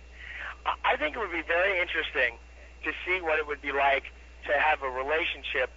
I 0.84 0.98
think 0.98 1.16
it 1.16 1.20
would 1.20 1.32
be 1.32 1.42
very 1.42 1.80
interesting 1.80 2.38
to 2.84 2.92
see 3.06 3.22
what 3.22 3.40
it 3.40 3.48
would 3.48 3.62
be 3.62 3.72
like 3.72 4.04
to 4.46 4.60
have 4.60 4.84
a 4.84 4.90
relationship 4.90 5.72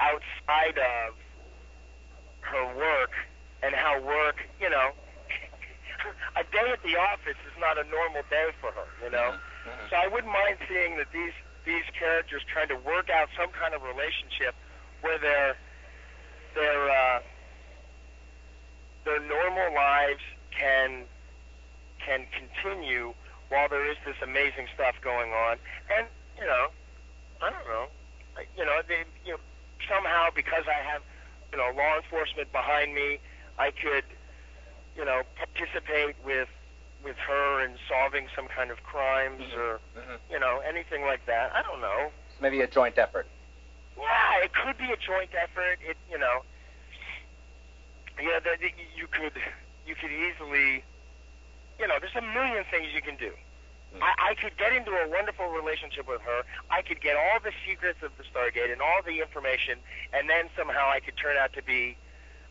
outside 0.00 0.78
of 0.78 1.14
her 2.40 2.76
work 2.76 3.10
and 3.62 3.74
how 3.74 4.00
work, 4.02 4.36
you 4.60 4.70
know, 4.70 4.90
a 6.36 6.44
day 6.44 6.70
at 6.72 6.82
the 6.82 6.96
office 6.96 7.38
is 7.46 7.56
not 7.58 7.78
a 7.78 7.84
normal 7.90 8.22
day 8.30 8.50
for 8.60 8.70
her, 8.72 8.86
you 9.04 9.10
know. 9.10 9.34
So 9.90 9.96
I 9.96 10.06
wouldn't 10.06 10.32
mind 10.32 10.56
seeing 10.68 10.96
that 10.96 11.12
these 11.12 11.34
these 11.64 11.84
characters 11.98 12.42
trying 12.50 12.68
to 12.68 12.76
work 12.76 13.10
out 13.10 13.28
some 13.36 13.50
kind 13.50 13.74
of 13.74 13.82
relationship 13.82 14.54
where 15.02 15.18
their 15.18 15.56
their 16.54 16.90
uh, 16.90 17.20
their 19.04 19.20
normal 19.20 19.74
lives 19.74 20.22
can 20.50 21.04
can 22.04 22.24
continue 22.32 23.12
while 23.48 23.68
there 23.68 23.90
is 23.90 23.96
this 24.06 24.16
amazing 24.22 24.68
stuff 24.74 24.94
going 25.02 25.32
on, 25.32 25.58
and 25.96 26.06
you 26.38 26.46
know, 26.46 26.68
I 27.42 27.50
don't 27.50 27.66
know, 27.66 27.86
you 28.56 28.64
know, 28.64 28.80
they, 28.86 29.04
you 29.24 29.32
know, 29.32 29.40
somehow 29.88 30.28
because 30.34 30.64
I 30.66 30.80
have 30.82 31.02
you 31.52 31.58
know 31.58 31.70
law 31.76 31.96
enforcement 31.96 32.50
behind 32.52 32.94
me, 32.94 33.18
I 33.58 33.70
could 33.70 34.04
you 34.96 35.04
know 35.04 35.22
participate 35.36 36.16
with 36.24 36.48
with 37.04 37.16
her 37.16 37.64
in 37.64 37.76
solving 37.88 38.26
some 38.34 38.48
kind 38.48 38.70
of 38.70 38.82
crimes 38.82 39.42
or 39.54 39.78
Mhm. 39.96 40.18
you 40.30 40.38
know 40.40 40.60
anything 40.66 41.02
like 41.04 41.24
that. 41.26 41.52
I 41.54 41.62
don't 41.62 41.80
know. 41.80 42.10
Maybe 42.40 42.60
a 42.62 42.66
joint 42.66 42.98
effort. 42.98 43.26
Yeah, 43.96 44.44
it 44.44 44.52
could 44.54 44.78
be 44.78 44.90
a 44.92 44.96
joint 44.96 45.30
effort. 45.34 45.78
It, 45.82 45.96
you 46.10 46.18
know, 46.18 46.42
yeah, 48.20 48.38
the, 48.38 48.54
the, 48.60 48.70
you 48.96 49.06
could, 49.08 49.32
you 49.86 49.94
could 49.94 50.10
easily, 50.10 50.84
you 51.80 51.86
know, 51.88 51.98
there's 52.00 52.14
a 52.14 52.22
million 52.22 52.64
things 52.70 52.88
you 52.94 53.02
can 53.02 53.16
do. 53.16 53.32
I, 54.00 54.30
I 54.30 54.34
could 54.34 54.56
get 54.58 54.72
into 54.72 54.92
a 54.92 55.08
wonderful 55.08 55.48
relationship 55.48 56.06
with 56.06 56.20
her. 56.22 56.42
I 56.70 56.82
could 56.82 57.00
get 57.00 57.16
all 57.16 57.40
the 57.42 57.52
secrets 57.66 57.98
of 58.02 58.12
the 58.18 58.24
Stargate 58.24 58.70
and 58.70 58.82
all 58.82 59.00
the 59.04 59.20
information, 59.20 59.78
and 60.12 60.28
then 60.28 60.50
somehow 60.56 60.90
I 60.90 61.00
could 61.00 61.16
turn 61.16 61.36
out 61.36 61.52
to 61.54 61.62
be 61.62 61.96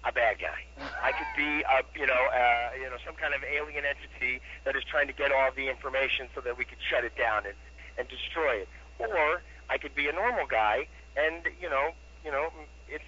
a 0.03 0.12
bad 0.12 0.39
guy. 0.39 0.65
I 1.03 1.12
could 1.12 1.32
be, 1.36 1.62
a, 1.62 1.84
you 1.98 2.08
know, 2.08 2.24
uh, 2.34 2.70
you 2.77 2.89
know, 2.89 2.98
some 3.06 3.15
kind 3.15 3.34
of 3.34 3.41
alien 3.44 3.84
entity 3.86 4.41
that 4.63 4.75
is 4.75 4.84
trying 4.84 5.08
to 5.08 5.13
get 5.13 5.32
all 5.32 5.51
the 5.56 5.70
information 5.70 6.27
so 6.34 6.41
that 6.41 6.58
we 6.58 6.65
could 6.65 6.77
shut 6.89 7.03
it 7.03 7.15
down 7.17 7.46
and, 7.46 7.56
and 7.98 8.08
destroy 8.08 8.65
it. 8.65 8.70
Or 9.00 9.41
I 9.70 9.77
could 9.77 9.96
be 9.96 10.08
a 10.08 10.13
normal 10.13 10.48
guy, 10.48 10.88
and 11.15 11.44
you 11.62 11.70
know, 11.70 11.91
you 12.25 12.32
know, 12.32 12.50
it's. 12.88 13.03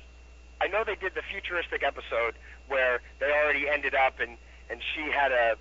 I 0.62 0.68
know 0.68 0.84
they 0.84 0.96
did 0.96 1.16
the 1.16 1.24
futuristic 1.32 1.84
episode 1.84 2.36
where 2.68 3.02
they 3.20 3.32
already 3.32 3.68
ended 3.70 3.96
up, 3.96 4.20
and 4.20 4.38
and 4.70 4.82
she 4.94 5.10
had 5.10 5.32
a, 5.32 5.56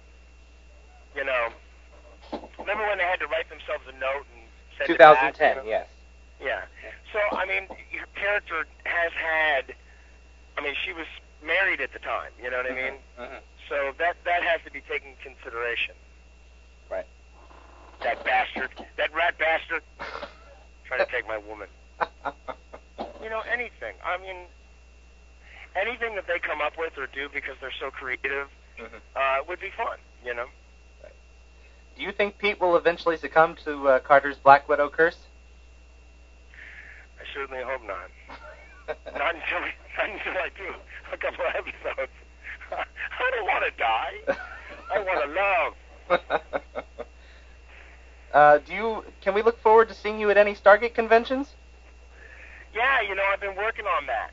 you 1.14 1.25
know, 1.25 1.48
remember 2.58 2.87
when 2.87 2.98
they 2.98 3.04
had 3.04 3.20
to 3.20 3.26
write 3.26 3.48
themselves 3.48 3.84
a 3.88 3.92
note 3.98 4.26
and 4.34 4.44
back, 4.78 5.38
you 5.48 5.54
2010, 5.54 5.56
know? 5.56 5.62
yes. 5.64 5.87
Yeah. 6.40 6.62
So 7.12 7.18
I 7.37 7.44
mean, 7.46 7.66
her 7.98 8.06
character 8.14 8.66
has 8.84 9.12
had. 9.12 9.75
I 10.56 10.62
mean, 10.62 10.75
she 10.84 10.92
was 10.92 11.06
married 11.42 11.80
at 11.80 11.92
the 11.92 11.98
time. 11.98 12.32
You 12.42 12.50
know 12.50 12.58
what 12.58 12.66
I 12.70 12.75
mean? 12.75 12.94
Mhm. 13.18 13.40
So 13.68 13.92
that 13.98 14.16
that 14.25 14.42
has 14.42 14.60
to 14.64 14.70
be 14.70 14.80
taken 14.82 15.10
into 15.10 15.22
consideration. 15.22 15.94
Right. 16.90 17.06
That 18.02 18.22
bastard, 18.25 18.70
that 18.96 19.12
rat 19.14 19.38
bastard, 19.38 19.82
trying 20.87 21.04
to 21.04 21.10
take 21.10 21.26
my 21.26 21.38
woman. 21.38 21.68
You 23.22 23.30
know, 23.30 23.40
anything. 23.50 23.94
I 24.04 24.16
mean, 24.18 24.46
anything 25.74 26.14
that 26.14 26.26
they 26.26 26.38
come 26.38 26.61
up 26.61 26.78
with 26.78 26.96
or 26.98 27.07
do 27.07 27.28
because 27.28 27.57
they're 27.61 27.72
so 27.81 27.90
creative 27.90 28.48
Mhm. 28.78 29.00
uh, 29.16 29.42
would 29.48 29.61
be 29.61 29.70
fun. 29.70 29.98
You 30.24 30.35
know. 30.35 30.46
Do 31.98 32.04
you 32.04 32.12
think 32.12 32.38
Pete 32.38 32.61
will 32.61 32.76
eventually 32.76 33.16
succumb 33.16 33.56
to 33.64 33.88
uh, 33.88 33.98
Carter's 33.98 34.37
Black 34.37 34.68
Widow 34.68 34.88
curse? 34.88 35.16
I 37.18 37.24
certainly 37.34 37.61
hope 37.64 37.82
not. 37.84 38.08
Not 39.18 39.34
until 39.34 39.61
not 39.61 40.08
until 40.08 40.32
I 40.32 40.48
do 40.56 40.74
a 41.12 41.16
couple 41.18 41.44
of 41.44 41.54
episodes. 41.56 42.12
I 42.72 43.30
don't 43.34 43.46
want 43.46 43.64
to 43.64 43.70
die. 43.76 44.14
I 44.94 44.98
want 45.00 45.20
to 46.08 46.20
love. 46.20 46.20
uh, 48.32 48.58
do 48.58 48.72
you? 48.72 49.04
Can 49.20 49.34
we 49.34 49.42
look 49.42 49.61
forward 49.61 49.88
to 49.88 49.94
seeing 49.94 50.18
you 50.18 50.30
at 50.30 50.38
any 50.38 50.54
Stargate 50.54 50.94
conventions? 50.94 51.48
Yeah, 52.74 53.02
you 53.02 53.14
know, 53.14 53.24
I've 53.30 53.40
been 53.40 53.56
working 53.56 53.84
on 53.84 54.06
that. 54.06 54.30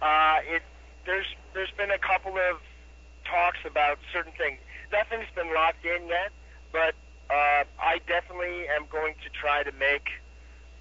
Uh, 0.00 0.54
it 0.54 0.62
there's 1.06 1.26
there's 1.54 1.72
been 1.76 1.90
a 1.90 1.98
couple 1.98 2.34
of 2.36 2.60
talks 3.24 3.58
about 3.66 3.98
certain 4.12 4.32
things. 4.38 4.58
Nothing's 4.92 5.28
been 5.34 5.52
locked 5.52 5.84
in 5.84 6.06
yet, 6.06 6.30
but 6.72 6.94
uh, 7.30 7.64
I 7.80 8.00
definitely 8.06 8.68
am 8.68 8.86
going 8.90 9.14
to 9.24 9.30
try 9.30 9.62
to 9.62 9.72
make 9.72 10.08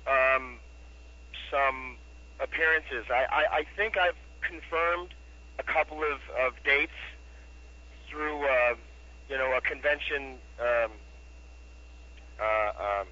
um, 0.07 0.59
some 1.51 1.97
appearances. 2.39 3.05
I, 3.09 3.25
I, 3.31 3.57
I 3.59 3.63
think 3.75 3.97
I've 3.97 4.17
confirmed 4.41 5.13
a 5.59 5.63
couple 5.63 5.97
of, 6.03 6.19
of 6.39 6.53
dates 6.63 6.91
through 8.09 8.43
uh, 8.45 8.75
you 9.29 9.37
know 9.37 9.55
a 9.57 9.61
convention 9.61 10.37
um, 10.59 10.91
uh, 12.39 13.01
um, 13.01 13.07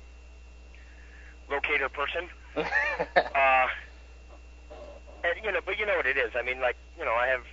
locator 1.50 1.90
person. 1.90 2.30
Uh, 3.36 3.68
and, 5.26 5.44
you 5.44 5.52
know, 5.52 5.60
but 5.66 5.78
you 5.78 5.86
know 5.86 5.98
what 5.98 6.06
it 6.06 6.18
is. 6.18 6.32
I 6.40 6.42
mean, 6.42 6.62
like, 6.62 6.78
you 6.98 7.04
know, 7.04 7.14
I 7.14 7.28
have 7.28 7.44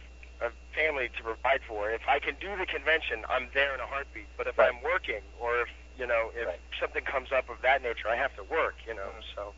a 0.42 0.50
family 0.74 1.08
to 1.16 1.22
provide 1.22 1.60
for. 1.66 1.90
If 1.90 2.02
I 2.08 2.18
can 2.18 2.34
do 2.40 2.56
the 2.56 2.66
convention, 2.66 3.24
I'm 3.30 3.48
there 3.54 3.74
in 3.74 3.80
a 3.80 3.86
heartbeat. 3.86 4.26
But 4.36 4.46
if 4.46 4.58
Right. 4.58 4.68
I'm 4.74 4.82
working, 4.82 5.22
or 5.40 5.60
if 5.60 5.68
you 5.98 6.06
know, 6.06 6.32
if 6.34 6.46
Right. 6.48 6.60
something 6.80 7.04
comes 7.04 7.30
up 7.32 7.48
of 7.50 7.60
that 7.62 7.82
nature, 7.82 8.08
I 8.08 8.16
have 8.16 8.34
to 8.36 8.44
work. 8.44 8.74
You 8.86 8.94
know, 8.94 9.08
Mhm. 9.08 9.34
so. 9.34 9.54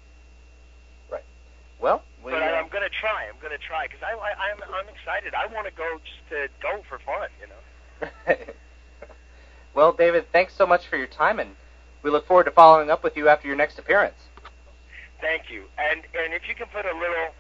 Right. 1.09 1.25
Well, 1.79 2.03
we, 2.23 2.33
But 2.33 2.43
I, 2.43 2.53
uh, 2.53 2.57
I'm 2.57 2.69
gonna 2.69 2.89
try. 2.89 3.27
I'm 3.29 3.39
gonna 3.41 3.59
try 3.59 3.87
because 3.87 4.03
I, 4.03 4.13
I, 4.15 4.51
I'm, 4.51 4.63
I'm 4.75 4.89
excited. 4.89 5.35
I 5.35 5.47
want 5.47 5.67
to 5.67 5.73
go 5.73 5.99
just 6.05 6.29
to 6.31 6.49
go 6.61 6.83
for 6.89 6.99
fun. 6.99 7.31
You 7.41 7.47
know. 7.49 8.37
well, 9.75 9.93
David, 9.93 10.31
thanks 10.33 10.55
so 10.55 10.67
much 10.67 10.87
for 10.89 10.97
your 10.97 11.07
time, 11.07 11.39
and 11.39 11.57
we 12.03 12.11
look 12.11 12.27
forward 12.27 12.45
to 12.45 12.51
following 12.51 12.91
up 12.91 13.03
with 13.03 13.17
you 13.17 13.29
after 13.29 13.47
your 13.47 13.57
next 13.57 13.79
appearance. 13.79 14.29
Thank 15.21 15.51
you. 15.51 15.65
And 15.79 16.03
and 16.15 16.35
if 16.35 16.49
you 16.49 16.55
can 16.55 16.67
put 16.67 16.85
a 16.85 16.93
little, 16.95 17.35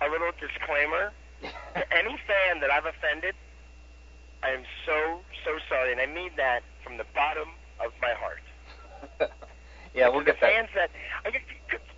a 0.00 0.08
little 0.08 0.30
disclaimer 0.38 1.12
any 1.92 2.16
fan 2.26 2.60
that 2.60 2.70
I've 2.70 2.86
offended, 2.86 3.34
I 4.42 4.50
am 4.50 4.64
so 4.86 5.20
so 5.44 5.58
sorry, 5.68 5.92
and 5.92 6.00
I 6.00 6.06
mean 6.06 6.32
that 6.36 6.62
from 6.84 6.98
the 6.98 7.06
bottom 7.14 7.48
of 7.84 7.92
my 8.02 8.14
heart. 8.14 8.42
yeah, 9.94 10.08
To 10.08 10.12
we'll 10.12 10.20
the 10.20 10.32
get 10.32 10.40
that. 10.40 10.50
fans 10.56 10.70
that. 10.76 10.90
I, 11.26 11.30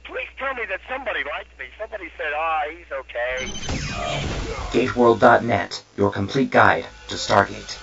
please 0.04 0.28
tell 0.38 0.54
me 0.54 0.64
that 0.70 0.80
somebody 0.90 1.20
liked 1.24 1.58
me. 1.58 1.66
Somebody 1.80 2.10
said, 2.18 2.32
"Ah, 2.36 2.62
he's 2.70 2.90
okay." 2.92 3.54
GateWorld.net, 4.72 5.84
your 5.96 6.10
complete 6.12 6.50
guide 6.50 6.86
to 7.08 7.16
Stargate. 7.16 7.78